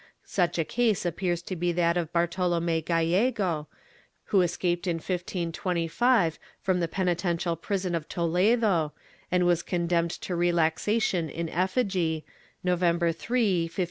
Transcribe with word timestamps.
Such 0.25 0.57
a 0.57 0.65
case 0.65 1.05
appears 1.05 1.43
to 1.43 1.55
be 1.55 1.71
that 1.73 1.95
of 1.95 2.11
Bartolom^ 2.11 2.83
Gallego, 2.83 3.67
who 4.29 4.41
escaped 4.41 4.87
in 4.87 4.95
1525 4.95 6.39
from 6.59 6.79
the 6.79 6.87
penitential 6.87 7.55
prison 7.55 7.93
of 7.93 8.09
Toledo 8.09 8.93
and 9.31 9.45
was 9.45 9.61
condemned 9.61 10.09
to 10.21 10.35
relaxation 10.35 11.29
in 11.29 11.49
effigy, 11.49 12.25
November 12.63 13.11
3, 13.11 13.65
1527. 13.65 13.77